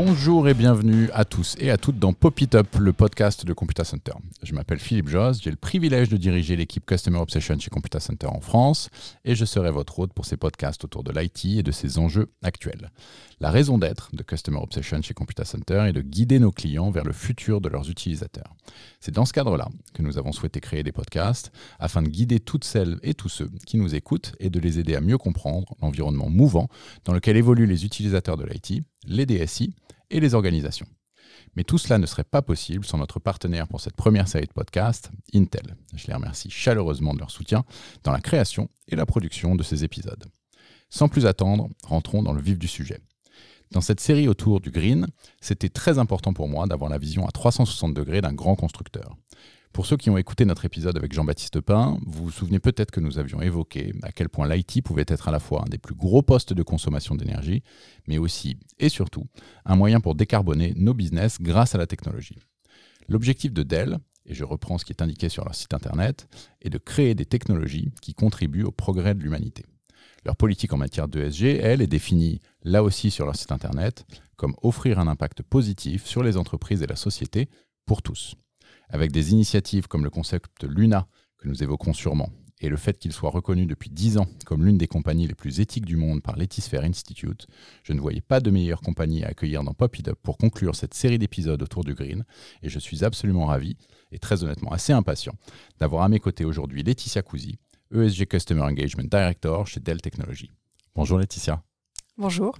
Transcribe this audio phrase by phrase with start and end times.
[0.00, 3.52] Bonjour et bienvenue à tous et à toutes dans Pop It Up, le podcast de
[3.52, 4.12] Computa Center.
[4.44, 8.28] Je m'appelle Philippe Joss, j'ai le privilège de diriger l'équipe Customer Obsession chez Computa Center
[8.28, 8.90] en France
[9.24, 12.30] et je serai votre hôte pour ces podcasts autour de l'IT et de ses enjeux
[12.44, 12.92] actuels.
[13.40, 17.04] La raison d'être de Customer Obsession chez Computa Center est de guider nos clients vers
[17.04, 18.54] le futur de leurs utilisateurs.
[19.00, 22.64] C'est dans ce cadre-là que nous avons souhaité créer des podcasts afin de guider toutes
[22.64, 26.28] celles et tous ceux qui nous écoutent et de les aider à mieux comprendre l'environnement
[26.28, 26.68] mouvant
[27.04, 29.74] dans lequel évoluent les utilisateurs de l'IT, les DSI
[30.10, 30.86] et les organisations.
[31.56, 34.52] Mais tout cela ne serait pas possible sans notre partenaire pour cette première série de
[34.52, 35.76] podcasts, Intel.
[35.94, 37.64] Je les remercie chaleureusement de leur soutien
[38.04, 40.24] dans la création et la production de ces épisodes.
[40.90, 43.00] Sans plus attendre, rentrons dans le vif du sujet.
[43.70, 45.06] Dans cette série autour du green,
[45.40, 49.16] c'était très important pour moi d'avoir la vision à 360 degrés d'un grand constructeur.
[49.72, 53.00] Pour ceux qui ont écouté notre épisode avec Jean-Baptiste Pain, vous vous souvenez peut-être que
[53.00, 55.94] nous avions évoqué à quel point l'IT pouvait être à la fois un des plus
[55.94, 57.62] gros postes de consommation d'énergie,
[58.08, 59.26] mais aussi et surtout
[59.64, 62.38] un moyen pour décarboner nos business grâce à la technologie.
[63.08, 66.28] L'objectif de Dell, et je reprends ce qui est indiqué sur leur site internet,
[66.60, 69.64] est de créer des technologies qui contribuent au progrès de l'humanité.
[70.24, 74.04] Leur politique en matière d'ESG, elle, est définie là aussi sur leur site internet
[74.36, 77.48] comme offrir un impact positif sur les entreprises et la société
[77.86, 78.34] pour tous
[78.88, 81.06] avec des initiatives comme le concept Luna,
[81.38, 84.78] que nous évoquerons sûrement, et le fait qu'il soit reconnu depuis 10 ans comme l'une
[84.78, 87.46] des compagnies les plus éthiques du monde par l'Ethisphere Institute,
[87.82, 90.74] je ne voyais pas de meilleure compagnie à accueillir dans Pop It Up pour conclure
[90.74, 92.24] cette série d'épisodes autour du green,
[92.62, 93.76] et je suis absolument ravi,
[94.10, 95.34] et très honnêtement assez impatient,
[95.78, 97.58] d'avoir à mes côtés aujourd'hui Laetitia Cousi,
[97.94, 100.50] ESG Customer Engagement Director chez Dell Technologies.
[100.94, 101.62] Bonjour Laetitia.
[102.16, 102.58] Bonjour.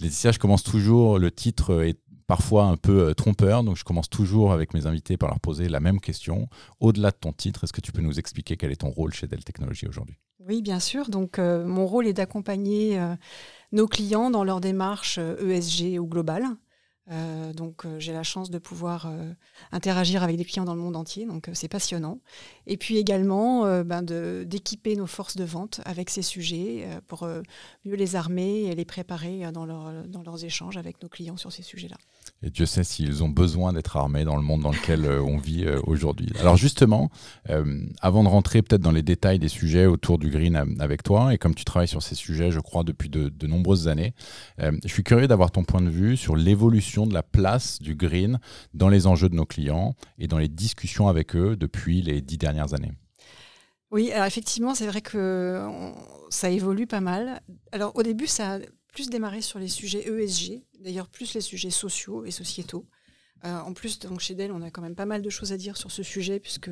[0.00, 3.62] Laetitia, je commence toujours, le titre est parfois un peu euh, trompeur.
[3.62, 6.48] Donc, je commence toujours avec mes invités par leur poser la même question.
[6.80, 9.26] Au-delà de ton titre, est-ce que tu peux nous expliquer quel est ton rôle chez
[9.26, 10.16] Dell Technologies aujourd'hui?
[10.40, 11.08] Oui, bien sûr.
[11.08, 13.14] Donc, euh, mon rôle est d'accompagner euh,
[13.72, 16.44] nos clients dans leur démarche ESG e ou globale.
[17.54, 19.08] Donc j'ai la chance de pouvoir
[19.70, 22.18] interagir avec des clients dans le monde entier, donc c'est passionnant.
[22.66, 27.24] Et puis également ben d'équiper nos forces de vente avec ces sujets pour
[27.84, 31.62] mieux les armer et les préparer dans, dans leurs échanges avec nos clients sur ces
[31.62, 31.96] sujets-là.
[32.42, 35.66] Et Dieu sait s'ils ont besoin d'être armés dans le monde dans lequel on vit
[35.86, 36.28] aujourd'hui.
[36.38, 37.10] Alors justement,
[38.00, 41.38] avant de rentrer peut-être dans les détails des sujets autour du green avec toi, et
[41.38, 44.12] comme tu travailles sur ces sujets, je crois, depuis de, nombreuses années,
[44.58, 48.38] je suis curieux d'avoir ton point de vue sur l'évolution de la place du green
[48.74, 52.38] dans les enjeux de nos clients et dans les discussions avec eux depuis les dix
[52.38, 52.92] dernières années
[53.90, 55.66] Oui, alors effectivement, c'est vrai que
[56.28, 57.40] ça évolue pas mal.
[57.72, 58.58] Alors au début, ça
[58.96, 62.86] plus démarré sur les sujets ESG, d'ailleurs plus les sujets sociaux et sociétaux.
[63.44, 65.58] Euh, en plus, donc chez Dell, on a quand même pas mal de choses à
[65.58, 66.70] dire sur ce sujet, puisque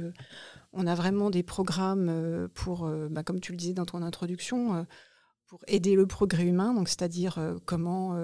[0.72, 4.00] on a vraiment des programmes euh, pour, euh, bah, comme tu le disais dans ton
[4.00, 4.86] introduction,
[5.48, 8.16] pour aider le progrès humain, donc c'est-à-dire comment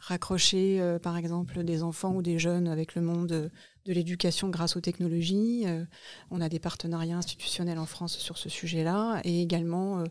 [0.00, 3.52] raccrocher, par exemple, des enfants ou des jeunes avec le monde
[3.84, 5.64] de l'éducation grâce aux technologies.
[6.30, 10.04] on a des partenariats institutionnels en France sur ce sujet-là, et également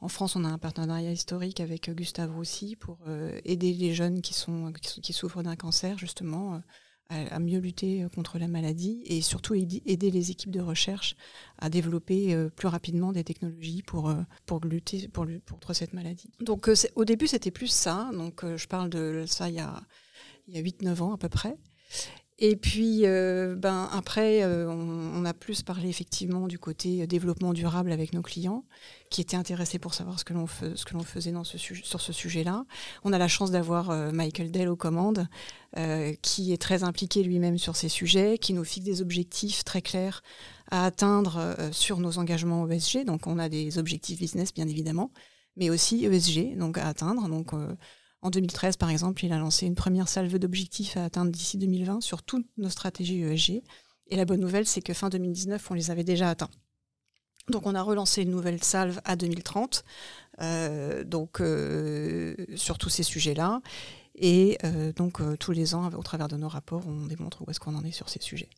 [0.00, 2.98] en France, on a un partenariat historique avec Gustave Roussy pour
[3.44, 6.60] aider les jeunes qui sont qui souffrent d'un cancer, justement
[7.10, 11.16] à, mieux lutter euh, contre la maladie et surtout aider les équipes de recherche
[11.58, 16.30] à développer euh, plus rapidement des technologies pour, euh, pour lutter pour, contre cette maladie.
[16.40, 19.80] Donc au début c'était plus ça, donc je parle de ça il y a,
[20.46, 21.56] il y a 8-9 ans à peu près.
[22.42, 27.92] Et puis, euh, ben, après, euh, on, a plus parlé effectivement du côté développement durable
[27.92, 28.64] avec nos clients,
[29.10, 32.64] qui étaient intéressés pour savoir ce que l'on, faisait dans ce sur ce sujet-là.
[33.04, 35.26] On a la chance d'avoir euh, Michael Dell aux commandes,
[36.22, 40.22] qui est très impliqué lui-même sur ces sujets, qui nous fixe des objectifs très clairs
[40.70, 43.04] à atteindre sur nos engagements ESG.
[43.04, 45.12] Donc, on a des objectifs business, bien évidemment,
[45.56, 47.28] mais aussi ESG, donc à atteindre.
[47.28, 47.52] Donc,
[48.22, 52.02] en 2013, par exemple, il a lancé une première salve d'objectifs à atteindre d'ici 2020
[52.02, 53.62] sur toutes nos stratégies ESG.
[54.08, 56.50] Et la bonne nouvelle, c'est que fin 2019, on les avait déjà atteints.
[57.48, 59.84] Donc on a relancé une nouvelle salve à 2030,
[60.40, 63.60] euh, donc euh, sur tous ces sujets-là.
[64.14, 67.60] Et euh, donc tous les ans, au travers de nos rapports, on démontre où est-ce
[67.60, 68.50] qu'on en est sur ces sujets.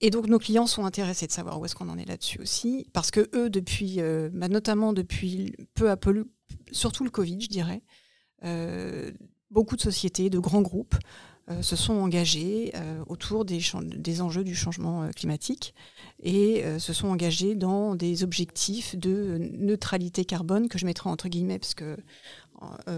[0.00, 2.88] Et donc nos clients sont intéressés de savoir où est-ce qu'on en est là-dessus aussi,
[2.92, 4.00] parce que eux, depuis,
[4.32, 6.28] bah, notamment depuis peu à peu,
[6.72, 7.82] surtout le Covid, je dirais,
[9.52, 10.96] beaucoup de sociétés, de grands groupes
[11.50, 13.60] euh, se sont engagés euh, autour des,
[14.20, 15.74] enjeux du changement climatique
[16.22, 21.58] et se sont engagés dans des objectifs de neutralité carbone que je mettrai entre guillemets
[21.58, 21.96] parce que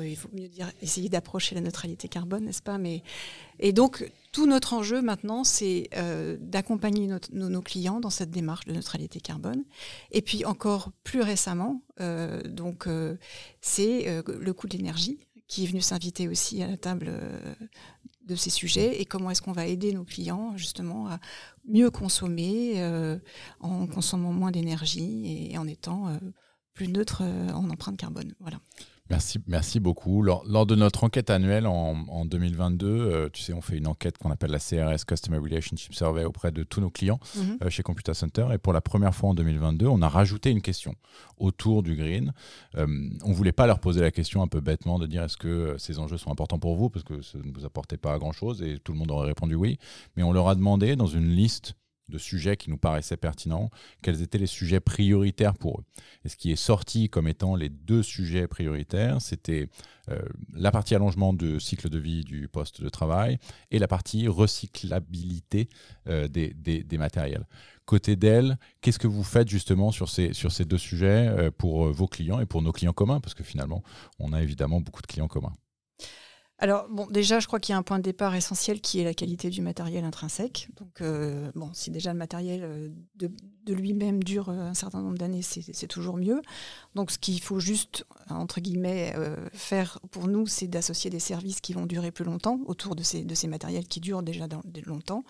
[0.03, 2.77] il faut mieux dire essayer d'approcher la neutralité carbone, n'est-ce pas?
[2.77, 3.03] Mais
[3.61, 5.89] et donc tout notre enjeu maintenant, c'est
[6.39, 9.65] d'accompagner nos, nos, clients dans cette démarche de neutralité carbone.
[10.11, 11.81] Et puis encore plus récemment,
[12.45, 12.87] donc
[13.63, 17.13] c'est le coût de l'énergie qui est venu s'inviter aussi à la table
[18.23, 21.19] de ces sujets et comment est-ce qu'on va aider nos clients justement à
[21.67, 22.83] mieux consommer
[23.61, 26.19] en consommant moins d'énergie et en étant
[26.73, 28.35] plus neutre en empreinte carbone.
[28.41, 28.59] Voilà.
[29.11, 30.23] Merci, merci beaucoup.
[30.23, 33.87] Lors, lors, de notre enquête annuelle en, en 2022, euh, tu sais, on fait une
[33.87, 37.59] enquête qu'on appelle la CRS Customer Relationship Survey auprès de tous nos clients mhm.
[37.63, 38.47] euh, chez Computer Center.
[38.55, 40.95] Et pour la première fois en 2022, on a rajouté une question
[41.37, 42.33] autour du green.
[42.77, 42.87] Euh,
[43.25, 45.77] on ne voulait pas leur poser la question un peu bêtement de dire est-ce que
[45.79, 46.89] ces enjeux sont importants pour vous?
[46.89, 49.79] Parce que ça ne vous apportait pas grand-chose et tout le monde aurait répondu oui.
[50.17, 51.75] Mais on leur a demandé dans une liste
[52.09, 53.71] de sujets qui nous paraissaient pertinents,
[54.03, 55.85] quels étaient les sujets prioritaires pour eux.
[56.25, 59.69] Et ce qui est sorti comme étant les deux sujets prioritaires, c'était
[60.11, 60.21] euh,
[60.53, 63.39] la partie allongement de cycle de vie du poste de travail
[63.71, 65.69] et la partie recyclabilité
[66.09, 67.47] euh, des, matériels.
[67.87, 72.07] Côté Dell, qu'est-ce que vous faites justement sur ces, sur deux sujets euh, pour vos
[72.07, 73.21] clients et pour nos clients communs?
[73.21, 73.83] Parce que finalement,
[74.19, 75.53] on a évidemment beaucoup de clients communs.
[76.59, 79.05] Alors, bon, déjà, je crois qu'il y a un point de départ essentiel qui est
[79.05, 80.69] la qualité du matériel intrinsèque.
[80.77, 85.19] Donc, euh, bon, si déjà le matériel euh, de, lui-même dure euh, un certain nombre
[85.19, 86.43] d'années, c'est toujours mieux.
[86.95, 89.15] Donc, ce qu'il faut juste, entre guillemets,
[89.53, 93.25] faire pour nous, c'est d'associer des services qui vont durer plus longtemps autour de ces,
[93.25, 94.47] de matériels qui durent déjà
[94.87, 95.25] longtemps,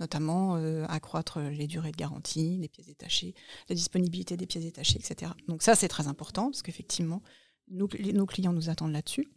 [0.00, 0.54] notamment
[0.86, 3.34] accroître les durées de garantie, les pièces détachées,
[3.68, 5.32] la disponibilité des pièces détachées, etc.
[5.46, 7.22] Donc, ça, c'est très important parce qu'effectivement,
[7.68, 7.86] nos
[8.26, 9.28] clients nous attendent là-dessus.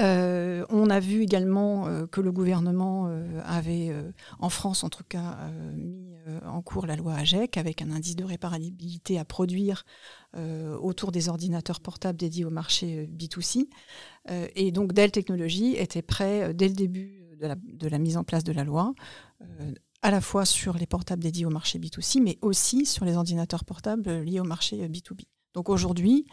[0.00, 3.94] Euh, on a vu également euh, que le gouvernement euh, avait,
[4.40, 5.38] en France en tout cas,
[5.76, 6.12] mis
[6.44, 9.84] en cours la loi AGEC avec un indice de réparabilité à produire
[10.80, 13.68] autour des ordinateurs portables dédiés au marché B2C.
[14.28, 18.24] et donc Dell Technologies était prêt dès le début de la, de la, mise en
[18.24, 18.94] place de la loi
[20.02, 23.64] à la fois sur les portables dédiés au marché B2C, mais aussi sur les ordinateurs
[23.64, 25.26] portables liés au marché B2B.
[25.52, 26.26] Donc aujourd'hui,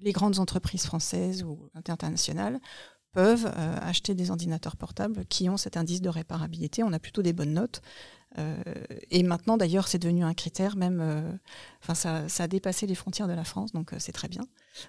[0.00, 2.60] les grandes entreprises françaises ou internationales
[3.12, 6.82] peuvent euh, acheter des ordinateurs portables qui ont cet indice de réparabilité.
[6.82, 7.82] On a plutôt des bonnes notes.
[8.38, 8.62] Euh,
[9.10, 11.32] et maintenant, d'ailleurs, c'est devenu un critère, même, euh,
[11.82, 14.42] enfin, ça, ça, a dépassé les frontières de la France, donc c'est très bien.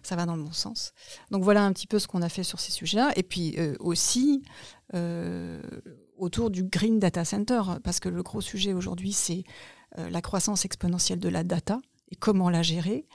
[0.04, 0.94] Ça va dans le bon sens.
[1.32, 3.12] Donc voilà un petit peu ce qu'on a fait sur ces sujets-là.
[3.16, 4.44] Et puis aussi
[6.18, 9.44] autour du Green Data Center, parce que le gros sujet aujourd'hui, c'est
[9.98, 11.80] la croissance exponentielle de la data
[12.12, 13.08] et comment la gérer.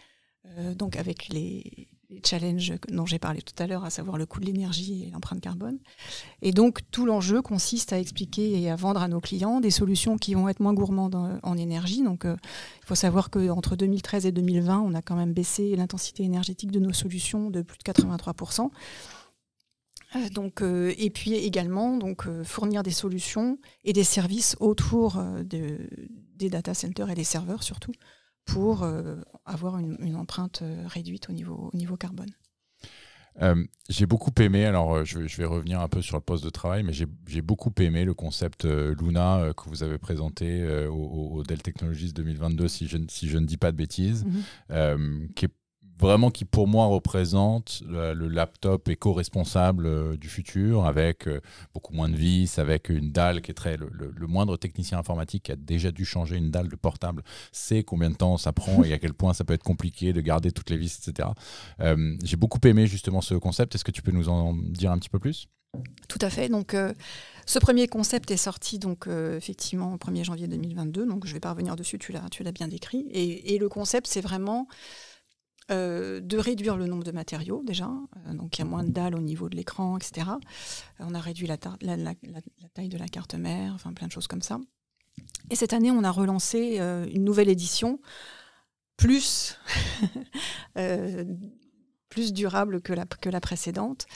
[0.74, 4.40] donc avec les, les challenges dont j'ai parlé tout à l'heure, à savoir le coût
[4.40, 5.78] de l'énergie et l'empreinte carbone.
[6.42, 10.16] Et donc tout l'enjeu consiste à expliquer et à vendre à nos clients des solutions
[10.16, 12.02] qui vont être moins gourmandes en, énergie.
[12.02, 12.36] Donc euh,
[12.82, 16.80] il faut savoir qu'entre 2013 et 2020, on a quand même baissé l'intensité énergétique de
[16.80, 18.70] nos solutions de plus de 83%.
[20.14, 26.50] Euh, donc, euh, et puis également donc, fournir des solutions et des services autour des
[26.50, 27.92] data centers et des serveurs surtout
[28.46, 32.30] pour euh, avoir une, empreinte euh, réduite au niveau, au niveau carbone.
[33.42, 36.82] Euh, j'ai beaucoup aimé, alors je, vais revenir un peu sur le poste de travail,
[36.82, 42.66] mais j'ai beaucoup aimé le concept Luna que vous avez présenté au, Dell Technologies 2022,
[42.66, 44.24] si je, si je ne dis pas de bêtises,
[44.70, 45.34] mm-hmm.
[45.34, 45.52] qui est
[45.98, 51.40] vraiment qui pour moi représente le, laptop éco-responsable euh, du futur avec euh,
[51.72, 55.52] beaucoup moins de vis, avec une dalle qui est très le, moindre technicien informatique qui
[55.52, 57.22] a déjà dû changer une dalle de portable
[57.52, 60.20] sait combien de temps ça prend et à quel point ça peut être compliqué de
[60.20, 61.28] garder toutes les vis, etc.
[61.80, 63.74] Euh, j'ai beaucoup aimé justement ce concept.
[63.74, 65.48] Est-ce que tu peux nous en dire un petit peu plus?
[66.08, 66.48] Tout à fait.
[66.48, 66.74] Donc
[67.44, 71.06] ce premier concept est sorti donc effectivement au 1er janvier 2022.
[71.06, 71.98] Donc je vais pas revenir dessus.
[71.98, 73.06] Tu l'as bien décrit.
[73.10, 74.68] Et le concept c'est vraiment
[75.72, 77.90] euh, de réduire le nombre de matériaux déjà,
[78.28, 80.28] euh, donc il y a moins de dalles au niveau de l'écran, etc.
[80.30, 84.42] Euh, on a réduit la, taille de la carte mère, enfin plein de choses comme
[84.42, 84.60] ça.
[85.50, 88.00] Et cette année, on a relancé une nouvelle édition,
[88.96, 89.58] plus,
[92.10, 94.06] plus durable que la, précédente.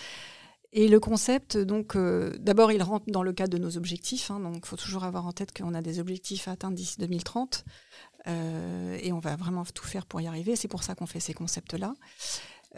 [0.73, 1.97] Et le concept, donc,
[2.38, 4.30] d'abord, il rentre dans le cadre de nos objectifs.
[4.30, 6.97] Hein, donc, il faut toujours avoir en tête qu'on a des objectifs à atteindre d'ici
[6.99, 7.64] 2030.
[8.26, 10.56] Euh, et on va vraiment tout faire pour y arriver.
[10.56, 11.94] C'est pour ça qu'on fait ces concepts-là.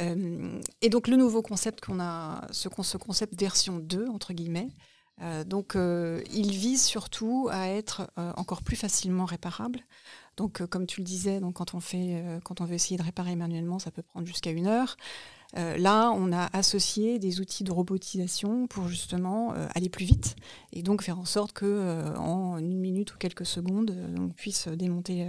[0.01, 4.69] Euh, et donc le nouveau concept qu'on a, ce, ce, concept version 2, entre guillemets,
[5.21, 9.81] euh, donc il vise surtout à être encore plus facilement réparable.
[10.39, 13.37] Donc comme tu le disais, donc, quand, on fait, quand on veut essayer de réparer
[13.37, 14.97] manuellement, ça peut prendre jusqu'à une heure.
[15.57, 20.37] Euh, là, on a associé des outils de robotisation pour justement euh, aller plus vite
[20.73, 24.69] et donc faire en sorte que euh, en une minute ou quelques secondes, on puisse
[24.69, 25.27] démonter,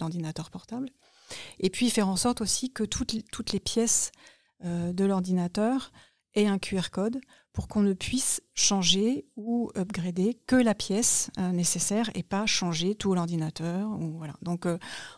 [0.00, 0.88] l'ordinateur portable.
[1.60, 4.12] Et puis faire en sorte aussi que toutes, toutes les pièces
[4.64, 5.92] de l'ordinateur
[6.34, 7.20] aient un QR code
[7.56, 12.94] pour qu'on ne puisse changer ou upgrader que la pièce euh, nécessaire et pas changer
[12.94, 13.98] tout l'ordinateur.
[14.42, 14.68] Donc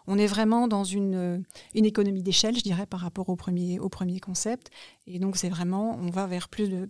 [0.06, 1.42] on est vraiment dans une,
[1.74, 3.80] économie d'échelle, je dirais, par rapport au premier,
[4.20, 4.70] concept.
[5.08, 6.88] Et donc c'est vraiment, on va vers plus de,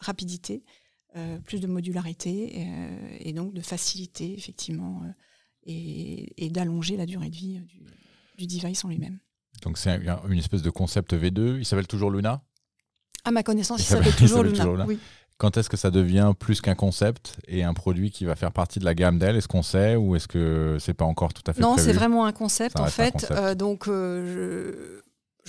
[0.00, 0.64] rapidité,
[1.44, 2.66] plus de modularité
[3.20, 5.02] et, donc de facilité, effectivement,
[5.64, 7.60] et, d'allonger la durée de vie
[8.38, 9.18] du device en lui-même.
[9.60, 11.58] Donc c'est une espèce de concept V2.
[11.58, 12.42] Il s'appelle toujours Luna?
[13.24, 14.66] À ma connaissance, il, s'appelle toujours, Luna.
[15.38, 18.78] Quand est-ce que ça devient plus qu'un concept et un produit qui va faire partie
[18.78, 19.36] de la gamme d'elle?
[19.36, 22.26] Est-ce qu'on sait ou est-ce que c'est pas encore tout à fait Non, c'est vraiment
[22.26, 23.26] un concept en fait.
[23.30, 25.00] Euh, donc euh,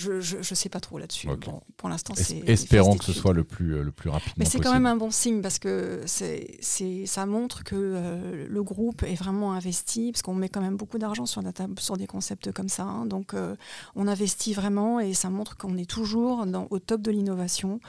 [0.02, 1.28] je ne sais pas trop là-dessus.
[1.76, 2.38] pour l'instant, c'est.
[2.48, 4.32] Espérons que ce soit le plus, euh, le plus rapide.
[4.36, 8.62] Mais c'est quand même un bon signe parce que c'est, ça montre que euh, le
[8.62, 11.42] groupe est vraiment investi, parce qu'on met quand même beaucoup d'argent sur,
[11.78, 12.84] sur des concepts comme ça.
[12.84, 13.06] Hein.
[13.06, 13.56] donc, euh,
[13.94, 17.80] on investit vraiment et ça montre qu'on est toujours dans, au top de l'innovation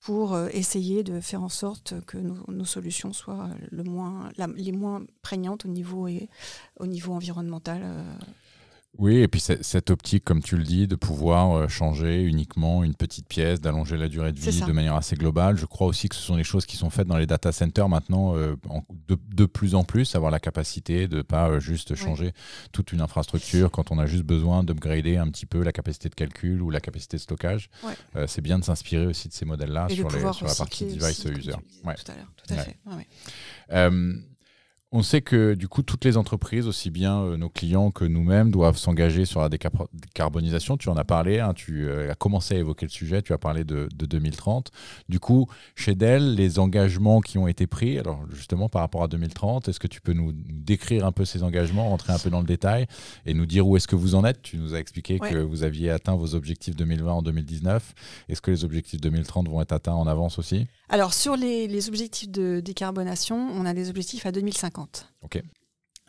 [0.00, 5.64] pour essayer de faire en sorte que nos, solutions soient le moins, les moins prégnantes
[5.64, 6.28] au niveau, et,
[6.78, 7.82] au niveau environnemental.
[8.98, 12.94] Oui, et puis cette optique, comme tu le dis, de pouvoir euh, changer uniquement une
[12.94, 15.58] petite pièce, d'allonger la durée de vie de manière assez globale.
[15.58, 17.88] Je crois aussi que ce sont des choses qui sont faites dans les data centers
[17.88, 18.56] maintenant euh,
[19.08, 22.32] de, plus en plus, avoir la capacité de ne pas euh, juste changer
[22.72, 26.14] toute une infrastructure quand on a juste besoin d'upgrader un petit peu la capacité de
[26.14, 27.68] calcul ou la capacité de stockage.
[28.26, 31.52] C'est bien de s'inspirer aussi de ces modèles-là sur, sur, la partie device user.
[31.52, 32.76] Tout à l'heure, tout à fait.
[34.96, 38.50] On sait que du coup, toutes les entreprises, aussi bien euh, nos clients que nous-mêmes,
[38.50, 40.78] doivent s'engager sur la décarbonisation.
[40.78, 43.38] Tu en as parlé, hein, tu euh, as commencé à évoquer le sujet, tu as
[43.38, 44.70] parlé de, 2030.
[45.10, 49.08] Du coup, chez Dell, les engagements qui ont été pris, alors justement par rapport à
[49.08, 52.40] 2030, est-ce que tu peux nous décrire un peu ces engagements, rentrer un peu dans
[52.40, 52.86] le détail
[53.26, 54.40] et nous dire où est-ce que vous en êtes?
[54.40, 57.94] Tu nous as expliqué que vous aviez atteint vos objectifs 2020 en 2019.
[58.30, 60.66] Est-ce que les objectifs 2030 vont être atteints en avance aussi?
[60.88, 64.85] Alors, sur les, les objectifs de décarbonation, on a des objectifs à 2050.
[65.22, 65.42] Ok.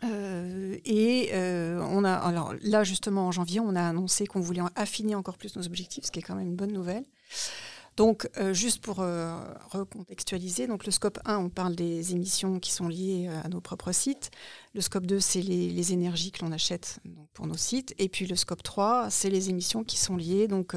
[0.04, 4.62] Euh, et euh, on a, alors là justement en janvier, on a annoncé qu'on voulait
[4.76, 7.04] affiner encore plus nos objectifs, ce qui est quand même une bonne nouvelle.
[7.98, 8.98] Donc, euh, juste pour
[9.72, 13.90] recontextualiser, donc le scope 1, on parle des émissions qui sont liées à nos propres
[13.90, 14.30] sites.
[14.72, 17.00] Le scope 2, c'est les, énergies que l'on achète
[17.34, 17.96] pour nos sites.
[17.98, 20.76] Et puis le scope 3, c'est les émissions qui sont liées donc,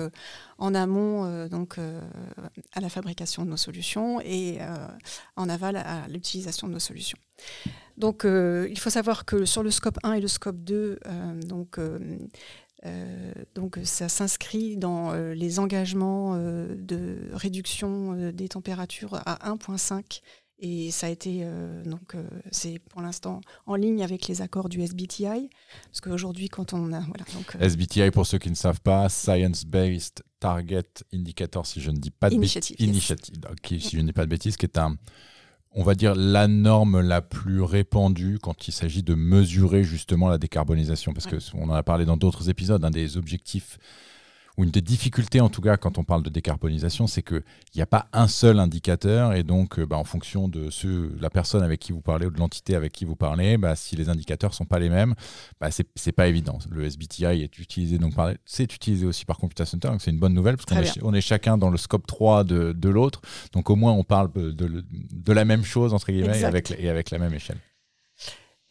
[0.57, 4.57] en amont donc, à la fabrication de nos solutions et
[5.35, 7.19] en aval à l'utilisation de nos solutions.
[7.97, 11.41] Donc, euh, il faut savoir que sur le scope 1 et le scope 2, euh,
[11.43, 11.99] donc, euh,
[13.53, 20.21] donc ça s'inscrit dans les engagements de réduction des températures à 1,5
[20.59, 21.45] et ça a été
[21.85, 22.15] donc
[22.51, 25.50] c'est pour l'instant en ligne avec les accords du SBTI
[25.85, 29.65] parce qu'aujourd'hui quand on a voilà donc SBTI pour ceux qui ne savent pas Science
[29.65, 34.25] Based Target Indicator si je ne dis pas de bêtises si je ne dis pas
[34.25, 34.97] de bêtises qui est un
[35.73, 40.37] on va dire, la norme la plus répandue quand il s'agit de mesurer justement la
[40.37, 43.77] décarbonisation Parce que qu'on en a parlé dans d'autres épisodes, un des objectifs
[44.58, 47.43] ou une des difficultés en tout cas quand on parle de décarbonisation, c'est qu'il
[47.75, 51.29] n'y a pas un seul indicateur et donc euh, bah, en fonction de ce, la
[51.29, 54.10] personne avec qui vous parlez ou de l'entité avec qui vous parlez, bah, si les
[54.10, 55.15] indicateurs ne sont pas les mêmes,
[55.60, 56.60] bah, c'est pas évident.
[56.70, 58.13] Le SBTI est utilisé donc
[58.46, 61.13] c'est utilisé aussi par Computer Center, donc c'est une bonne nouvelle parce qu'on est, on
[61.13, 63.22] est chacun dans le scope 3 de, de l'autre,
[63.53, 67.12] donc au moins on parle de, de, la même chose entre guillemets avec, et avec
[67.12, 67.58] la même échelle.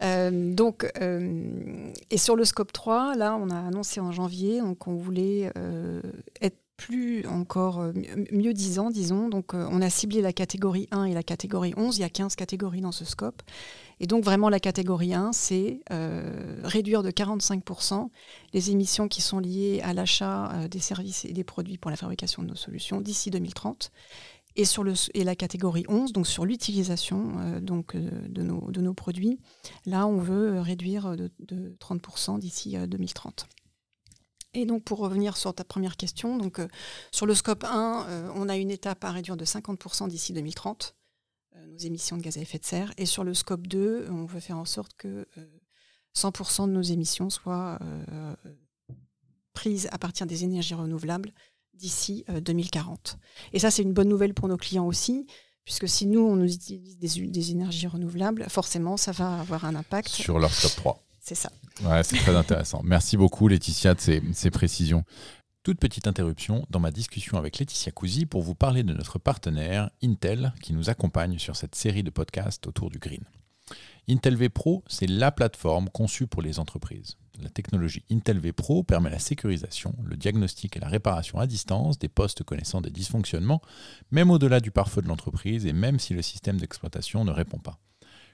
[0.02, 4.86] Euh, donc, euh, et sur le scope 3, là, on a annoncé en janvier donc
[4.86, 6.00] on voulait euh,
[6.40, 7.92] être plus encore
[8.32, 9.28] mieux disant, disons.
[9.28, 11.98] Donc, on a ciblé la catégorie 1 et la catégorie 11.
[11.98, 13.42] Il y a 15 catégories dans ce scope.
[14.00, 15.80] Et donc, vraiment, la catégorie 1, c'est
[16.64, 18.08] réduire de 45%
[18.54, 22.42] les émissions qui sont liées à l'achat des services et des produits pour la fabrication
[22.42, 23.92] de nos solutions d'ici 2030
[24.56, 28.80] et sur le, la catégorie 11, donc sur l'utilisation euh, donc euh, de, nos, de
[28.80, 29.38] nos produits,
[29.86, 31.30] là on veut euh, réduire de,
[31.80, 33.46] 30% d'ici 2030.
[34.54, 36.60] Et donc pour revenir sur ta première question, donc
[37.12, 40.96] sur le scope 1, on a une étape à réduire de 50% d'ici 2030
[41.66, 44.40] nos émissions de gaz à effet de serre, et sur le scope 2, on veut
[44.40, 45.28] faire en sorte que
[46.16, 47.78] 100% de nos émissions soient
[49.52, 51.32] prises à partir des énergies renouvelables
[51.80, 53.16] d'ici 2040.
[53.18, 55.26] Euh, Et ça, c'est une bonne nouvelle pour nos clients aussi,
[55.64, 60.08] puisque si nous, on utilise des, énergies renouvelables, forcément, ça va avoir un impact.
[60.08, 61.04] Sur leur scope 3.
[61.20, 61.50] C'est ça.
[61.82, 62.80] Ouais, c'est très intéressant.
[62.82, 65.04] Merci beaucoup, Laetitia, de ces, ces précisions.
[65.62, 69.90] Toute petite interruption dans ma discussion avec Laetitia Cousi pour vous parler de notre partenaire
[70.02, 73.22] Intel qui nous accompagne sur cette série de podcasts autour du green.
[74.08, 77.16] Intel V Pro, c'est la plateforme conçue pour les entreprises.
[77.42, 81.98] La technologie Intel V Pro permet la sécurisation, le diagnostic et la réparation à distance
[81.98, 83.62] des postes connaissant des dysfonctionnements,
[84.10, 87.78] même au-delà du pare-feu de l'entreprise et même si le système d'exploitation ne répond pas.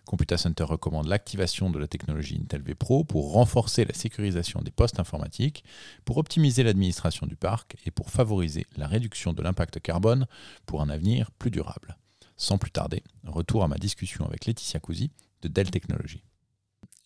[0.06, 4.70] Computa Center recommande l'activation de la technologie Intel V Pro pour renforcer la sécurisation des
[4.70, 5.64] postes informatiques,
[6.04, 10.26] pour optimiser l'administration du parc et pour favoriser la réduction de l'impact carbone
[10.64, 11.96] pour un avenir plus durable.
[12.36, 15.10] Sans plus tarder, retour à ma discussion avec Laetitia Cousi
[15.42, 16.22] de Dell Technologies.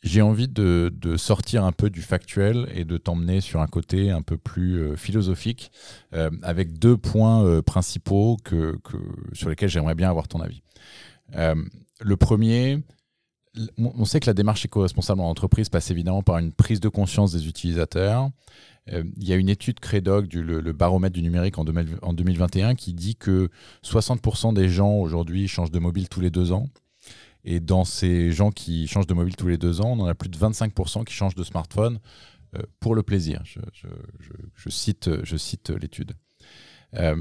[0.02, 4.22] J'ai envie de, sortir un peu du factuel et de t'emmener sur un côté un
[4.22, 5.70] peu plus euh, philosophique
[6.14, 8.78] euh, avec deux points euh, principaux que,
[9.34, 10.62] sur lesquels j'aimerais bien avoir ton avis.
[11.34, 12.82] le premier,
[13.76, 17.32] on sait que la démarche éco-responsable en entreprise passe évidemment par une prise de conscience
[17.32, 18.30] des utilisateurs.
[18.90, 21.64] Il y a une étude Credoc, le, baromètre du numérique en,
[22.02, 23.50] en 2021, qui dit que
[23.84, 26.68] 60% des gens aujourd'hui changent de mobile tous les deux ans.
[27.44, 30.14] Et dans ces gens qui changent de mobile tous les deux ans, on en a
[30.14, 31.98] plus de 25% qui changent de smartphone
[32.56, 33.42] euh, pour le plaisir.
[33.44, 36.12] Je, cite, je cite l'étude.
[36.94, 37.16] Euh,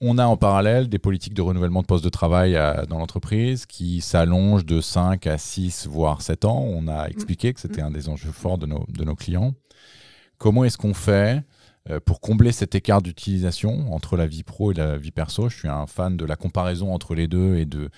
[0.00, 2.54] on a en parallèle des politiques de renouvellement de postes de travail
[2.88, 6.60] dans l'entreprise qui s'allongent de 5 à 6, voire 7 ans.
[6.60, 9.54] On a expliqué que c'était un des enjeux forts de nos, de nos clients.
[10.38, 11.44] Comment est-ce qu'on fait
[11.88, 15.48] euh, pour combler cet écart d'utilisation entre la vie pro et la vie perso?
[15.48, 17.88] Je suis un fan de la comparaison entre les deux et de,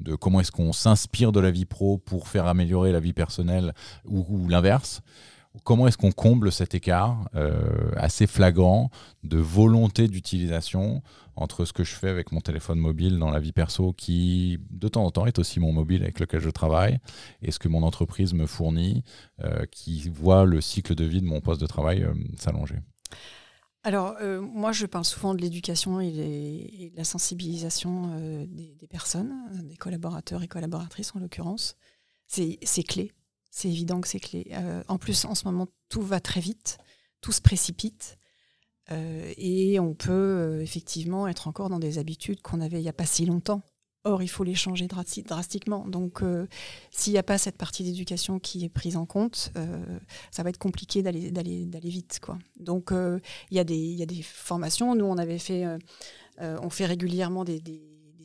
[0.00, 3.74] de comment est-ce qu'on s'inspire de la vie pro pour faire améliorer la vie personnelle
[4.04, 5.02] ou, l'inverse.
[5.62, 8.90] Comment est-ce qu'on comble cet écart euh, assez flagrant
[9.22, 11.00] de volonté d'utilisation
[11.36, 14.88] entre ce que je fais avec mon téléphone mobile dans la vie perso, qui de
[14.88, 16.98] temps en temps est aussi mon mobile avec lequel je travaille,
[17.42, 19.04] et ce que mon entreprise me fournit,
[19.44, 22.80] euh, qui voit le cycle de vie de mon poste de travail euh, s'allonger
[23.86, 29.34] alors, euh, moi, je parle souvent de l'éducation et, de la sensibilisation euh, des, personnes,
[29.64, 31.76] des collaborateurs et collaboratrices en l'occurrence.
[32.26, 33.12] C'est clé,
[33.50, 34.48] c'est évident que c'est clé.
[34.52, 36.78] Euh, en plus, en ce moment, tout va très vite,
[37.20, 38.16] tout se précipite.
[38.90, 43.06] et on peut effectivement être encore dans des habitudes qu'on avait il n'y a pas
[43.06, 43.62] si longtemps.
[44.06, 45.88] Or, il faut les changer drastiquement.
[45.88, 46.46] Donc, euh,
[46.90, 49.98] s'il n'y a pas cette partie d'éducation qui est prise en compte, euh,
[50.30, 52.20] ça va être compliqué d'aller vite.
[52.60, 53.18] Donc, euh,
[53.50, 54.94] il y, y, a des formations.
[54.94, 55.64] Nous, on avait fait,
[56.38, 57.60] on fait régulièrement des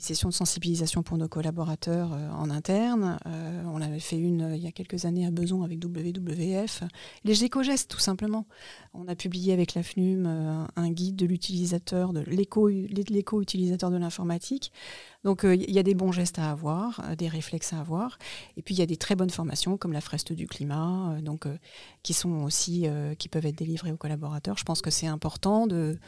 [0.02, 3.20] sessions de sensibilisation pour nos collaborateurs euh, en interne.
[3.26, 6.84] Euh, on avait fait une euh, il y a quelques années à Beson avec WWF.
[7.24, 8.46] Les éco-gestes, tout simplement.
[8.94, 10.26] On a publié avec la FNUM
[10.76, 14.72] un guide de l'utilisateur, de l'éco-utilisateur de l'informatique.
[15.24, 18.18] Donc il y a des bons gestes à avoir, des réflexes à avoir.
[18.58, 21.48] Et puis il y a des très bonnes formations comme la Freste du climat, donc,
[22.04, 22.88] qui sont aussi,
[23.20, 24.58] qui peuvent être délivrées aux collaborateurs.
[24.58, 26.00] Je pense que c'est important de,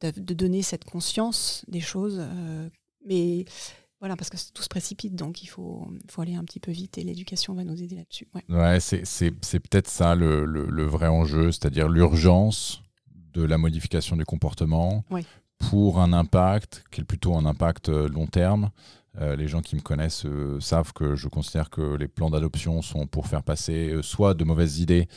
[0.00, 2.22] de, donner cette conscience des choses
[3.06, 3.44] mais
[4.00, 6.98] voilà, parce que tout se précipite, donc il faut, faut aller un petit peu vite
[6.98, 8.28] et l'éducation va nous aider là-dessus.
[8.48, 12.82] Ouais, c'est peut-être ça le, le, vrai enjeu, c'est-à-dire l'urgence
[13.32, 15.04] de la modification du comportement
[15.58, 18.70] pour un impact qui est plutôt un impact euh, long terme.
[19.20, 22.82] Euh, les gens qui me connaissent euh, savent que je considère que les plans d'adoption
[22.82, 25.08] sont pour faire passer soit de mauvaises idées,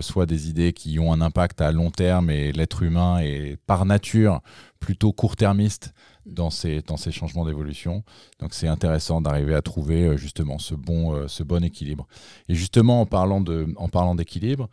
[0.00, 3.86] soit des idées qui ont un impact à long terme et l'être humain est par
[3.86, 4.40] nature
[4.78, 5.92] plutôt court-termiste
[6.26, 8.04] dans ces, dans ces changements d'évolution.
[8.38, 12.06] Donc c'est intéressant d'arriver à trouver justement ce bon, équilibre.
[12.48, 14.68] Et justement, en parlant, d'équilibre,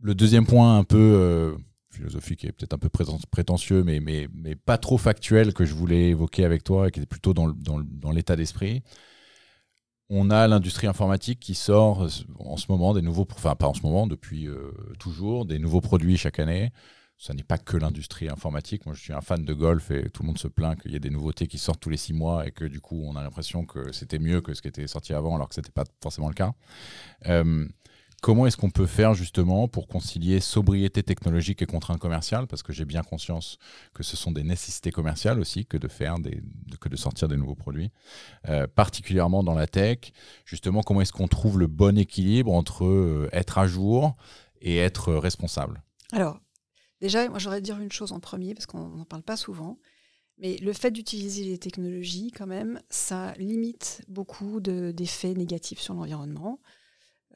[0.00, 1.56] le deuxième point un peu
[2.00, 6.08] philosophique et peut-être un peu prétentieux, mais, mais, mais, pas trop factuel que je voulais
[6.08, 8.82] évoquer avec toi et qui est plutôt dans, dans, dans l'état d'esprit.
[10.08, 12.08] On a l'industrie informatique qui sort
[12.38, 14.48] en ce moment des nouveaux, enfin pas en ce moment, depuis
[14.98, 16.72] toujours, des nouveaux produits chaque année
[17.20, 18.86] ça n'est pas que l'industrie informatique.
[18.86, 20.96] Moi, je suis un fan de golf et tout le monde se plaint qu'il y
[20.96, 23.22] ait des nouveautés qui sortent tous les six mois et que du coup, on a
[23.22, 25.84] l'impression que c'était mieux que ce qui était sorti avant, alors que ce n'était pas
[26.02, 26.54] forcément le cas.
[27.26, 27.68] Euh,
[28.20, 32.46] comment est-ce qu'on peut faire justement pour concilier sobriété technologique et contraintes commerciales?
[32.46, 33.58] Parce que j'ai bien conscience
[33.94, 36.16] que ce sont des nécessités commerciales aussi que de faire
[36.80, 37.90] que de sortir des nouveaux produits,
[38.48, 40.12] euh, particulièrement dans la tech.
[40.44, 44.16] Justement, comment est-ce qu'on trouve le bon équilibre entre euh, être à jour
[44.60, 45.82] et être responsable?
[46.12, 46.40] Alors,
[47.00, 49.78] Déjà, moi j'aurais dire une chose en premier, parce qu'on n'en parle pas souvent,
[50.38, 56.60] mais le fait d'utiliser les technologies, quand même, ça limite beaucoup d'effets négatifs sur l'environnement.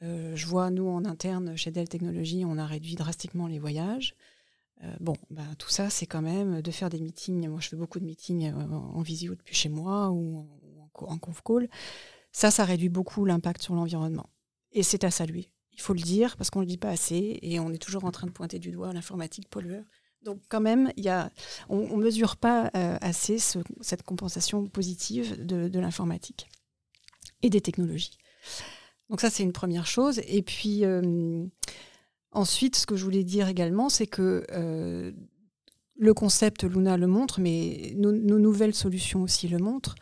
[0.03, 4.15] Euh, je vois, nous, en interne, chez Dell Technologies, on a réduit drastiquement les voyages.
[4.83, 7.47] Euh, bon, bah, tout ça, c'est quand même de faire des meetings.
[7.47, 10.47] Moi, je fais beaucoup de meetings euh, en, visio depuis chez moi ou
[10.93, 11.69] en, conf call.
[12.31, 14.29] Ça, ça réduit beaucoup l'impact sur l'environnement.
[14.73, 15.49] Et c'est à saluer.
[15.71, 18.05] Il faut le dire parce qu'on ne le dit pas assez et on est toujours
[18.05, 19.83] en train de pointer du doigt l'informatique pollueur.
[20.23, 21.29] Donc quand même, y a,
[21.69, 26.49] on ne mesure pas assez cette compensation positive de, l'informatique
[27.41, 28.17] et des technologies.
[29.09, 30.19] Donc ça, c'est une première chose.
[30.27, 30.83] Et puis,
[32.31, 34.43] ensuite, ce que je voulais dire également, c'est que
[35.97, 39.95] le concept Luna le montre, mais nos, nouvelles solutions aussi le montrent.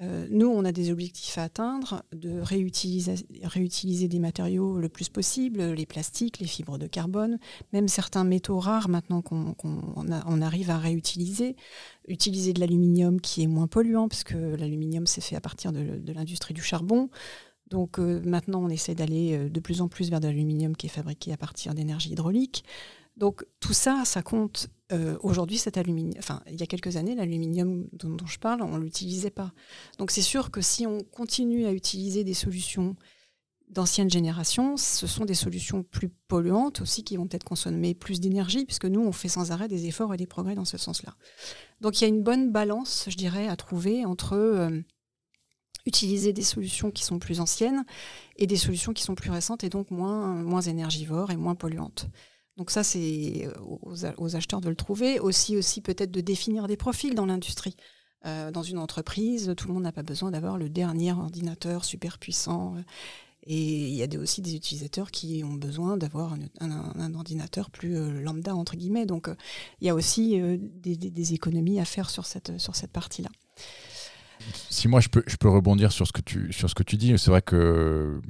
[0.00, 5.62] Euh, nous, on a des objectifs à atteindre, de réutiliser, des matériaux le plus possible,
[5.62, 7.38] les plastiques, les fibres de carbone,
[7.72, 11.54] même certains métaux rares maintenant qu'on on arrive à réutiliser,
[12.08, 16.54] utiliser de l'aluminium qui est moins polluant, puisque l'aluminium c'est fait à partir de, l'industrie
[16.54, 17.08] du charbon.
[17.68, 20.86] Donc euh, maintenant, on essaie d'aller euh, de plus en plus vers de l'aluminium qui
[20.86, 22.64] est fabriqué à partir d'énergie hydraulique.
[23.16, 24.68] Donc tout ça, ça compte.
[24.92, 28.76] Euh, aujourd'hui, cet aluminium, enfin, il y a quelques années, l'aluminium dont, je parle, on
[28.76, 29.52] ne l'utilisait pas.
[29.98, 32.96] Donc c'est sûr que si on continue à utiliser des solutions
[33.70, 38.66] d'ancienne génération, ce sont des solutions plus polluantes aussi qui vont peut-être consommer plus d'énergie,
[38.66, 41.14] puisque nous, on fait sans arrêt des efforts et des progrès dans ce sens-là.
[41.80, 44.82] Donc il y a une bonne balance, je dirais, à trouver entre
[45.86, 47.84] utiliser des solutions qui sont plus anciennes
[48.36, 52.08] et des solutions qui sont plus récentes et donc moins, moins énergivores et moins polluantes.
[52.56, 55.18] Donc ça, c'est euh, aux, acheteurs de le trouver.
[55.18, 57.76] Aussi, aussi peut-être de définir des profils dans l'industrie.
[58.26, 62.18] Euh, dans une entreprise, tout le monde n'a pas besoin d'avoir le dernier ordinateur super
[62.18, 62.76] puissant.
[62.76, 62.82] Euh,
[63.46, 68.56] et il y a aussi des utilisateurs qui ont besoin d'avoir un, ordinateur plus lambda,
[68.56, 69.04] entre guillemets.
[69.04, 69.28] Donc
[69.82, 73.28] il y a aussi des, des, économies à faire sur cette, sur cette partie-là.
[74.70, 76.96] Si moi je peux, je peux rebondir sur ce que tu, sur ce que tu
[76.96, 78.20] dis, c'est vrai que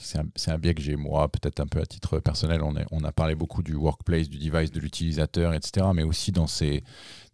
[0.00, 2.62] c'est un, un, biais que j'ai moi, peut-être un peu à titre personnel.
[2.62, 5.86] On, est, on a parlé beaucoup du workplace, du device, de l'utilisateur, etc.
[5.94, 6.84] Mais aussi dans ces,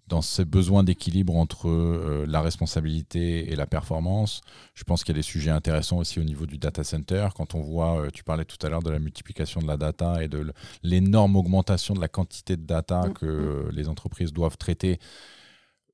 [0.08, 4.40] dans ces besoins d'équilibre entre euh, la responsabilité et la performance,
[4.74, 7.28] je pense qu'il y a des sujets intéressants aussi au niveau du data center.
[7.36, 10.22] Quand on voit, euh, tu parlais tout à l'heure de la multiplication de la data
[10.22, 13.70] et de l'énorme augmentation de la quantité de data mm, que mm.
[13.72, 14.98] les entreprises doivent traiter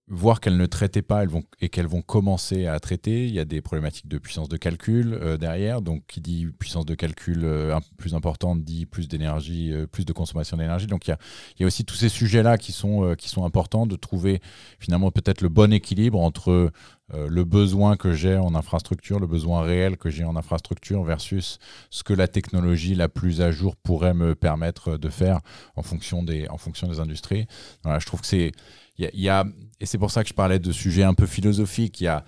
[0.09, 3.27] voir qu'elles ne traitaient pas elles vont, et qu'elles vont commencer à traiter.
[3.27, 5.81] Il y a des problématiques de puissance de calcul euh, derrière.
[5.81, 10.12] Donc, qui dit puissance de calcul euh, plus importante dit plus d'énergie, euh, plus de
[10.12, 10.87] consommation d'énergie.
[10.87, 11.17] Donc, il
[11.59, 14.40] y, a, aussi tous ces sujets-là qui, sont qui sont importants de trouver
[14.79, 16.71] finalement peut-être le bon équilibre entre
[17.12, 21.59] le besoin que j'ai en infrastructure, le besoin réel que j'ai en infrastructure versus
[21.90, 25.40] ce que la technologie la plus à jour pourrait me permettre de faire
[25.77, 27.47] en fonction des, en fonction des industries.
[27.85, 28.53] Je trouve que c'est
[28.98, 29.44] il y, a,
[29.80, 32.00] et c'est pour ça que je parlais de sujets un peu philosophiques.
[32.00, 32.24] Il y a,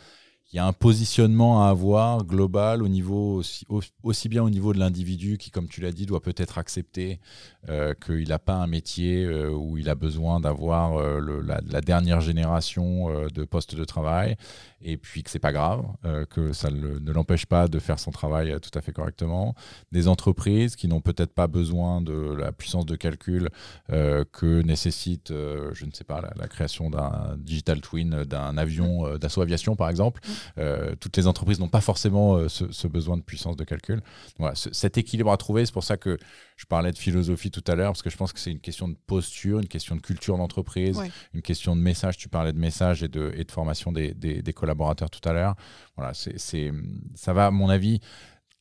[0.52, 3.64] y un positionnement à avoir global au niveau aussi,
[4.02, 7.20] aussi bien au niveau de l'individu qui, comme tu l'as dit, doit peut-être accepter
[7.68, 12.20] euh, qu'il n'a pas un métier euh, où il a besoin d'avoir euh, la, dernière
[12.20, 14.36] génération de postes de travail
[14.82, 15.84] et puis que c'est pas grave,
[16.30, 19.54] que ça ne l'empêche pas de faire son travail tout à fait correctement.
[19.92, 23.48] Des entreprises qui n'ont peut-être pas besoin de la puissance de calcul
[23.88, 29.76] que nécessite, je ne sais pas, la, création d'un digital twin d'un avion d'assaut aviation
[29.76, 30.20] par exemple.
[30.56, 30.96] Mmh.
[31.00, 34.02] toutes les entreprises n'ont pas forcément ce, besoin de puissance de calcul.
[34.38, 36.18] Voilà, cet équilibre à trouver, c'est pour ça que
[36.56, 38.88] je parlais de philosophie tout à l'heure, parce que je pense que c'est une question
[38.88, 40.98] de posture, une question de culture d'entreprise,
[41.34, 42.16] une question de message.
[42.16, 45.54] Tu parlais de message et de, et de formation des, des, collaborateurs tout à l'heure.
[45.96, 46.72] Voilà, c'est,
[47.14, 48.00] ça va, à mon avis,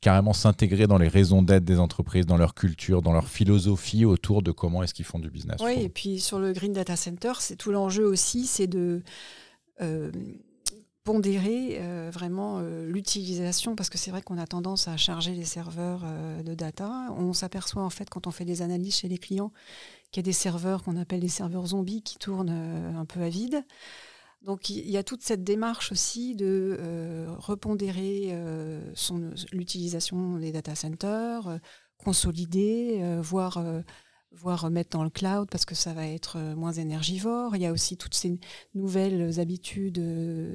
[0.06, 4.44] carrément s'intégrer dans les raisons d'être des entreprises, dans leur culture, dans leur philosophie autour
[4.44, 5.60] de comment est-ce qu'ils font du business.
[5.64, 9.02] Oui, et puis sur le Green Data Center, c'est tout l'enjeu aussi, c'est de...
[9.82, 10.12] Euh,
[11.04, 15.46] pondérer euh, vraiment euh, l'utilisation, parce que c'est vrai qu'on a tendance à charger les
[15.46, 16.04] serveurs
[16.44, 17.08] de data.
[17.18, 19.52] On s'aperçoit en fait quand on fait des analyses chez les clients
[20.12, 23.30] qu'il y a des serveurs qu'on appelle des serveurs zombies qui tournent un peu à
[23.30, 23.64] vide.
[24.46, 28.32] Donc il y a toute cette démarche aussi de repondérer
[29.52, 31.60] l'utilisation des data centers,
[31.98, 33.58] consolider, voire
[34.36, 37.56] voire mettre dans le cloud parce que ça va être euh, moins énergivore.
[37.56, 38.40] Il y a aussi toutes ces
[38.74, 40.54] nouvelles habitudes euh,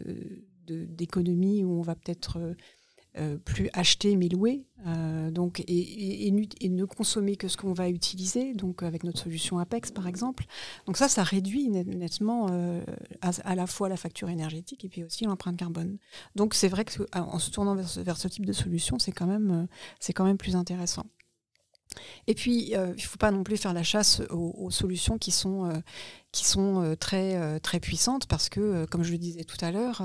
[0.67, 2.39] d'économie où on va peut-être
[3.19, 4.65] euh, plus acheter mais louer,
[5.31, 10.07] donc et, ne consommer que ce qu'on va utiliser, donc avec notre solution Apex par
[10.07, 10.45] exemple.
[10.87, 12.47] Donc ça, ça réduit nettement
[13.21, 15.99] à, la fois la facture énergétique et puis aussi l'empreinte carbone.
[16.35, 19.69] Donc c'est vrai qu'en se tournant vers ce, type de solution, c'est quand même
[20.15, 21.05] quand même plus intéressant.
[22.27, 25.33] Et puis, euh, il ne faut pas non plus faire la chasse aux, solutions qui
[25.33, 25.81] sont, euh,
[26.33, 30.03] qui sont euh, très, très puissantes parce que, comme je le disais tout à l'heure,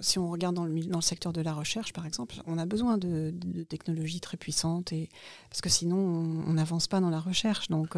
[0.00, 3.32] si on regarde dans le, secteur de la recherche, par exemple, on a besoin de,
[3.68, 4.92] technologies très puissantes
[5.50, 7.68] parce que sinon, on n'avance pas dans la recherche.
[7.68, 7.96] Donc,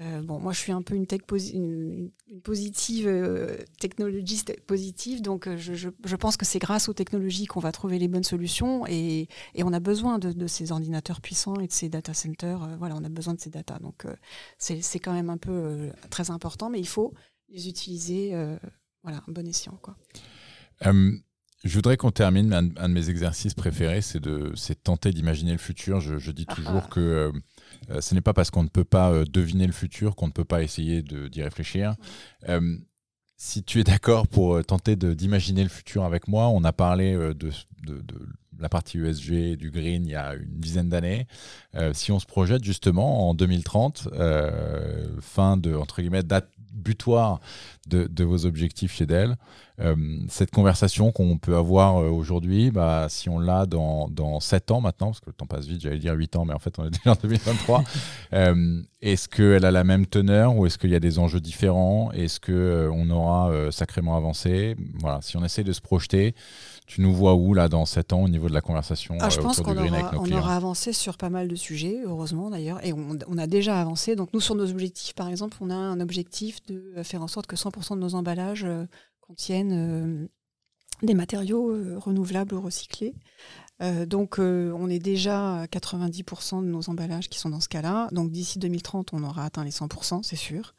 [0.00, 1.20] euh, bon, moi, je suis un peu une, tech
[2.42, 7.70] positive, euh, technologiste positive, donc euh, je, pense que c'est grâce aux technologies qu'on va
[7.70, 11.90] trouver les bonnes solutions et, on a besoin de, ces ordinateurs puissants et de ces
[11.90, 12.78] data centers.
[12.78, 13.78] voilà, on a besoin de ces data.
[13.78, 14.06] Donc,
[14.58, 17.12] c'est quand même un peu très important, mais il faut
[17.50, 18.32] les utiliser
[19.02, 19.78] voilà, un bon escient.
[19.82, 19.96] Quoi
[20.82, 22.52] Je voudrais qu'on termine.
[22.52, 26.00] Un, de mes exercices préférés, c'est de, tenter d'imaginer le futur.
[26.00, 26.88] Je, dis toujours ah.
[26.90, 27.32] que
[27.90, 30.32] euh, ce n'est pas parce qu'on ne peut pas euh, deviner le futur qu'on ne
[30.32, 31.94] peut pas essayer d'y réfléchir.
[32.48, 32.76] Euh,
[33.36, 37.50] si tu es d'accord pour tenter d'imaginer le futur avec moi, on a parlé de,
[37.82, 38.02] de,
[38.58, 41.26] la partie ESG du green il y a une dizaine d'années.
[41.94, 44.10] si on se projette justement en 2030,
[45.22, 47.40] fin de entre guillemets date butoir
[47.88, 49.36] de, vos objectifs chez Dell.
[49.80, 49.96] Euh,
[50.28, 54.80] cette conversation qu'on peut avoir euh, aujourd'hui, bah, si on l'a dans, dans 7 ans
[54.80, 56.84] maintenant, parce que le temps passe vite, j'allais dire 8 ans, mais en fait on
[56.84, 57.82] est déjà en 2023,
[58.34, 62.12] euh, est-ce qu'elle a la même teneur ou est-ce qu'il y a des enjeux différents?
[62.12, 64.76] Est-ce qu'on aura sacrément avancé?
[64.98, 66.34] Voilà, si on essaie de se projeter,
[66.90, 69.38] tu nous vois où là dans 7 ans au niveau de la conversation ah, Je
[69.38, 73.16] pense qu'on aura, on aura avancé sur pas mal de sujets, heureusement d'ailleurs, et on,
[73.28, 74.16] on, a déjà avancé.
[74.16, 77.46] Donc nous sur nos objectifs, par exemple, on a un objectif de faire en sorte
[77.46, 78.86] que 100% de nos emballages euh,
[79.20, 80.26] contiennent euh,
[81.06, 83.14] des matériaux euh, renouvelables ou recyclés.
[84.06, 88.08] donc, on est déjà à 90% de nos emballages qui sont dans ce cas-là.
[88.10, 90.74] Donc, d'ici 2030, on aura atteint les 100%, c'est sûr.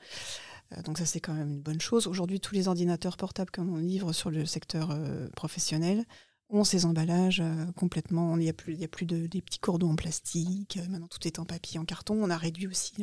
[0.85, 2.07] Donc, ça, c'est quand même une bonne chose.
[2.07, 4.97] Aujourd'hui, tous les ordinateurs portables que l'on livre sur le secteur
[5.35, 6.05] professionnel
[6.49, 7.43] ont ces emballages
[7.75, 8.37] complètement.
[8.37, 10.79] Il n'y a plus, il a plus de, des petits cordons en plastique.
[10.89, 12.17] maintenant, tout est en papier, en carton.
[12.21, 12.93] On a réduit aussi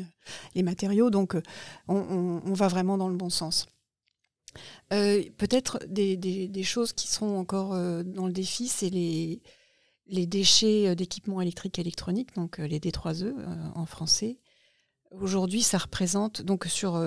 [0.55, 1.11] les matériaux.
[1.11, 1.37] Donc,
[1.89, 3.67] on, va vraiment dans le bon sens.
[4.93, 9.43] Euh, peut-être des, choses qui seront encore euh, dans le défi, c'est les,
[10.07, 13.35] les déchets euh, d'équipements électriques et électroniques, donc les D3E
[13.75, 14.39] en français.
[15.11, 17.03] Aujourd'hui, ça représente, donc sur,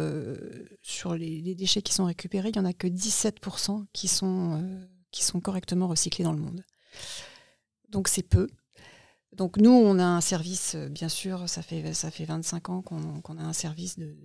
[0.82, 5.24] sur les, déchets qui sont récupérés, il n'y en a que 17% qui sont, qui
[5.24, 6.64] sont correctement recyclés dans le monde.
[7.90, 8.48] Donc c'est peu.
[9.34, 12.82] Donc nous, on a un service, euh, bien sûr, ça fait, ça fait 25 ans
[12.82, 14.16] qu'on a un service de,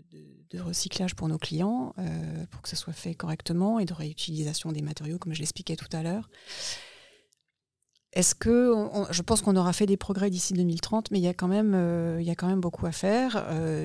[0.59, 4.81] recyclage pour nos clients, euh, pour que ce soit fait correctement, et de réutilisation des
[4.81, 6.31] matériaux, comme je l'expliquais tout à l'heure.
[8.13, 8.73] Est-ce que
[9.11, 11.75] je pense qu'on aura fait des progrès d'ici 2030, mais il y a quand même,
[11.75, 13.45] euh, il y a quand même beaucoup à faire,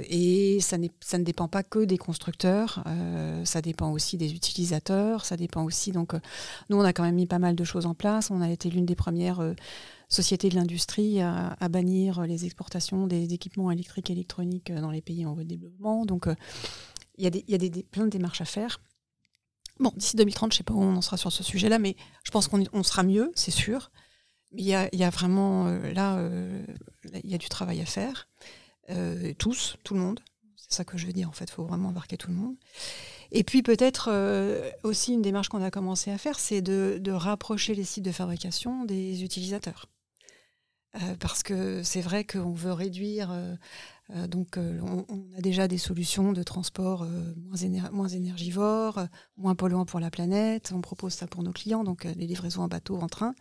[0.10, 2.84] et ça, ne dépend pas que des constructeurs,
[3.43, 5.91] ça dépend aussi des utilisateurs, ça dépend aussi.
[5.91, 6.13] Donc,
[6.69, 8.31] nous, on a quand même mis pas mal de choses en place.
[8.31, 9.41] On a été l'une des premières
[10.12, 15.25] société de l'industrie à, bannir les exportations des équipements électriques et électroniques dans les pays
[15.25, 16.05] en voie de développement.
[16.05, 16.36] Donc, euh,
[17.17, 18.81] il y a, des, y a des, plein de démarches à faire.
[19.79, 21.95] Bon, d'ici 2030, je ne sais pas où on en sera sur ce sujet-là, mais
[22.23, 23.89] je pense qu'on sera mieux, c'est sûr.
[24.53, 26.65] Il y a, vraiment, euh, là, euh,
[27.23, 28.27] il y a du travail à faire.
[29.37, 30.19] tous, tout le monde.
[30.55, 31.45] C'est ça que je veux dire, en fait.
[31.45, 32.55] Il faut vraiment embarquer tout le monde.
[33.31, 34.11] Et puis peut-être
[34.83, 38.11] aussi une démarche qu'on a commencé à faire, c'est de, de, rapprocher les sites de
[38.11, 39.87] fabrication des utilisateurs.
[40.95, 43.31] Euh, parce que c'est vrai qu'on veut réduire.
[43.31, 43.55] Euh,
[44.11, 45.05] euh, donc, on,
[45.37, 47.05] a déjà des solutions de transport
[47.37, 48.99] moins, moins, énergivores,
[49.37, 50.71] moins polluants pour la planète.
[50.75, 53.33] On propose ça pour nos clients, donc les livraisons en bateau, en train.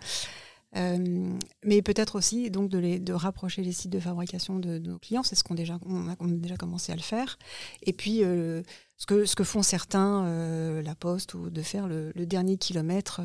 [0.72, 5.22] Mais peut-être aussi donc de, les, de, rapprocher les sites de fabrication de, nos clients,
[5.22, 7.38] c'est ce qu'on déjà on a, déjà commencé à le faire.
[7.82, 12.26] Et puis ce que ce que font certains, la Poste, ou de faire le, le
[12.26, 13.20] dernier kilomètre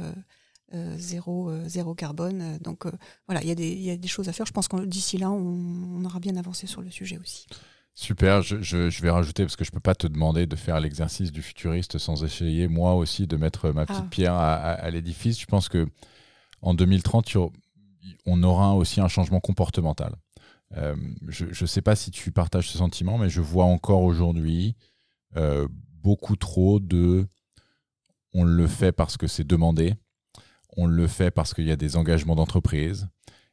[0.73, 2.57] euh, zéro, euh, zéro carbone.
[2.61, 2.91] Donc euh,
[3.27, 4.47] voilà, il y, y, a des choses à faire.
[4.47, 7.45] Je pense que d'ici là, on, aura bien avancé sur le sujet aussi.
[7.93, 10.79] Super, je, je, vais rajouter, parce que je ne peux pas te demander de faire
[10.79, 14.09] l'exercice du futuriste sans essayer, moi aussi, de mettre ma petite ah.
[14.09, 15.39] pierre à, l'édifice.
[15.39, 15.87] Je pense que
[16.65, 17.37] en 2030,
[18.25, 20.15] on aura aussi un changement comportemental.
[21.27, 24.75] je ne sais pas si tu partages ce sentiment, mais je vois encore aujourd'hui
[26.03, 27.27] beaucoup trop de
[28.33, 29.93] on le fait parce que c'est demandé,
[30.75, 33.07] on le fait parce qu'il y a des engagements d'entreprise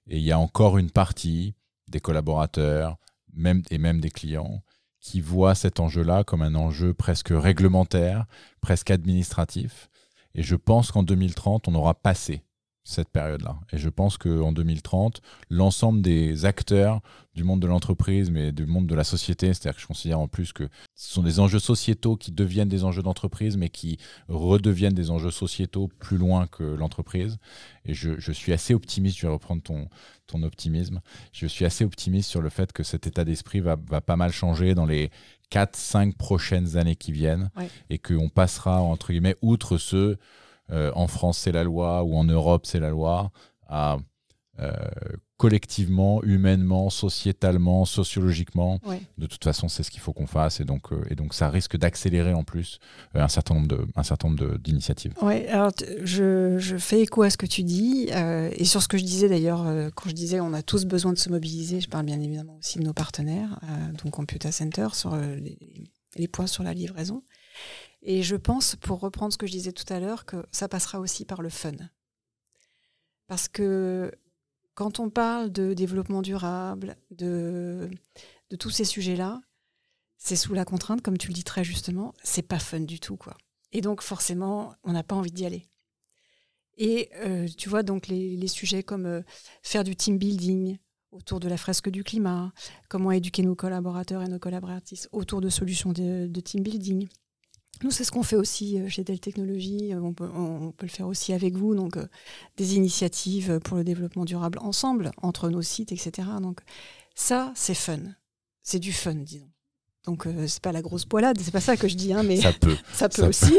[0.08, 1.54] et il y a encore une partie
[1.88, 2.98] des collaborateurs
[3.32, 4.62] même, et même des clients
[5.00, 8.26] qui voient cet enjeu-là comme un enjeu presque réglementaire,
[8.60, 9.88] presque administratif.
[10.34, 12.42] Et je pense qu'en 2030, on aura passé
[12.84, 13.58] cette période-là.
[13.72, 17.00] Et je pense qu'en 2030, l'ensemble des acteurs
[17.34, 20.28] du monde de l'entreprise, mais du monde de la société, c'est-à-dire que je considère en
[20.28, 20.64] plus que
[20.94, 25.30] ce sont des enjeux sociétaux qui deviennent des enjeux d'entreprise, mais qui redeviennent des enjeux
[25.30, 27.38] sociétaux plus loin que l'entreprise.
[27.86, 29.88] Et je, suis assez optimiste, je vais reprendre ton,
[30.26, 31.00] ton optimisme,
[31.32, 34.74] je suis assez optimiste sur le fait que cet état d'esprit va, pas mal changer
[34.74, 35.10] dans les
[35.50, 37.50] 4-5 prochaines années qui viennent,
[37.88, 40.18] et qu'on passera, entre guillemets, outre euh,
[40.70, 43.30] en France c'est la loi ou en Europe c'est la loi,
[43.68, 43.98] à
[44.58, 44.70] euh,
[45.38, 48.78] collectivement, humainement, sociétalement, sociologiquement.
[49.18, 50.60] De toute façon, c'est ce qu'il faut qu'on fasse.
[50.60, 52.78] Et donc, euh, et donc ça risque d'accélérer en plus
[53.14, 55.14] un certain nombre, de, un certain nombre d'initiatives.
[55.20, 55.72] Oui, alors
[56.04, 58.08] je, je, fais écho à ce que tu dis.
[58.10, 59.64] et sur ce que je disais d'ailleurs,
[59.96, 62.78] quand je disais on a tous besoin de se mobiliser, je parle bien évidemment aussi
[62.78, 63.58] de nos partenaires,
[64.04, 65.58] donc Computer Center, sur les,
[66.14, 67.24] les, points sur la livraison.
[68.02, 70.98] Et je pense, pour reprendre ce que je disais tout à l'heure, que ça passera
[70.98, 71.72] aussi par le fun.
[73.28, 74.12] Parce que
[74.74, 77.90] quand on parle de développement durable, de,
[78.58, 79.40] tous ces sujets-là,
[80.18, 83.16] c'est sous la contrainte, comme tu le dis très justement, c'est pas fun du tout,
[83.16, 83.36] quoi.
[83.72, 85.66] Et donc, forcément, on n'a pas envie d'y aller.
[86.76, 89.22] Et euh, tu vois, donc les, sujets comme euh,
[89.62, 90.78] faire du team building
[91.10, 92.52] autour de la fresque du climat,
[92.88, 97.08] comment éduquer nos collaborateurs et nos collaboratrices autour de solutions de, team building.
[97.82, 99.92] Nous, c'est ce qu'on fait aussi euh, chez Dell Technologies.
[99.94, 101.74] On peut, on peut, le faire aussi avec vous.
[101.74, 101.98] Donc,
[102.56, 106.28] des initiatives pour le développement durable ensemble, entre nos sites, etc.
[106.40, 106.60] Donc,
[107.14, 108.00] ça, c'est fun.
[108.62, 109.50] C'est du fun, disons.
[110.04, 112.40] Donc euh, c'est pas la grosse poilade, c'est pas ça que je dis, hein, mais
[112.40, 113.56] ça peut, ça peut aussi.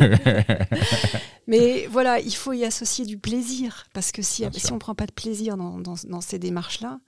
[1.47, 5.05] mais voilà, il faut y associer du plaisir parce que si, si on prend pas
[5.05, 6.99] de plaisir dans, dans, ces démarches-là,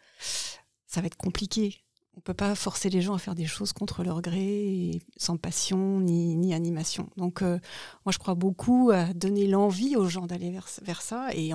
[0.88, 1.85] ça va être compliqué.
[2.18, 6.00] On peut pas forcer les gens à faire des choses contre leur gré, sans passion
[6.00, 7.10] ni, ni animation.
[7.18, 7.60] Donc euh,
[8.06, 11.52] moi je crois beaucoup à donner l'envie aux gens d'aller vers, vers ça et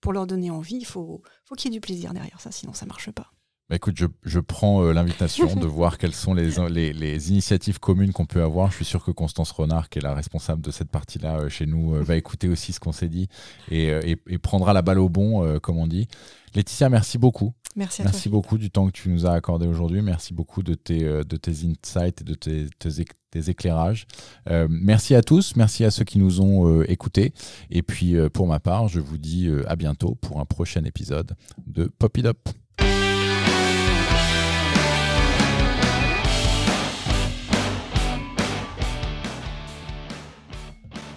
[0.00, 2.72] pour leur donner envie, il faut, faut qu'il y ait du plaisir derrière ça, sinon
[2.72, 3.32] ça marche pas.
[3.68, 7.80] Bah écoute, je, je prends euh, l'invitation de voir quelles sont les, les, les initiatives
[7.80, 8.70] communes qu'on peut avoir.
[8.70, 11.66] Je suis sûr que Constance Renard, qui est la responsable de cette partie-là euh, chez
[11.66, 13.28] nous, euh, va écouter aussi ce qu'on s'est dit
[13.72, 16.06] et, et, et, prendra la balle au bon, comme on dit.
[16.54, 17.54] Laetitia, merci beaucoup.
[17.74, 20.00] Merci, à merci beaucoup du temps que tu nous as accordé aujourd'hui.
[20.00, 24.06] Merci beaucoup de tes, de tes insights et de tes, tes, éclairages.
[24.48, 27.34] Euh, merci à tous, merci à ceux qui nous ont écoutés.
[27.70, 31.34] Et puis, pour ma part, je vous dis à bientôt pour un prochain épisode
[31.66, 32.48] de Pop It Up.